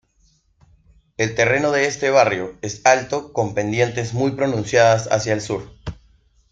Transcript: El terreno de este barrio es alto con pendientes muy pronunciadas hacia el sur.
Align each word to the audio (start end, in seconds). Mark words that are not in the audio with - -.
El 1.17 1.35
terreno 1.35 1.69
de 1.69 1.85
este 1.85 2.09
barrio 2.09 2.57
es 2.63 2.83
alto 2.87 3.31
con 3.33 3.53
pendientes 3.53 4.15
muy 4.15 4.31
pronunciadas 4.31 5.07
hacia 5.11 5.33
el 5.33 5.41
sur. 5.41 5.71